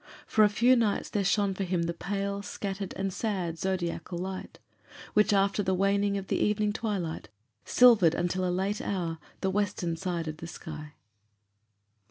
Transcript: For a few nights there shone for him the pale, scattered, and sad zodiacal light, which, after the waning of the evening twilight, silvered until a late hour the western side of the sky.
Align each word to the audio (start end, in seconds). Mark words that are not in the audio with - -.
For 0.25 0.43
a 0.43 0.49
few 0.49 0.75
nights 0.75 1.11
there 1.11 1.23
shone 1.23 1.53
for 1.53 1.63
him 1.63 1.83
the 1.83 1.93
pale, 1.93 2.41
scattered, 2.41 2.91
and 2.97 3.13
sad 3.13 3.59
zodiacal 3.59 4.17
light, 4.17 4.57
which, 5.13 5.31
after 5.31 5.61
the 5.61 5.75
waning 5.75 6.17
of 6.17 6.25
the 6.25 6.39
evening 6.39 6.73
twilight, 6.73 7.29
silvered 7.65 8.15
until 8.15 8.43
a 8.43 8.49
late 8.49 8.81
hour 8.81 9.19
the 9.41 9.51
western 9.51 9.95
side 9.95 10.27
of 10.27 10.37
the 10.37 10.47
sky. 10.47 10.93